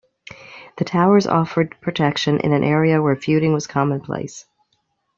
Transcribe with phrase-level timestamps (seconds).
[0.77, 4.47] The towers offered protection in an area where feuding was commonplace.